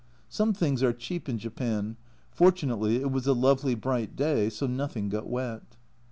[0.29, 1.95] Some things are cheap in Japan.
[2.31, 5.77] Fortunately it was a lovely bright day, so nothing got wet.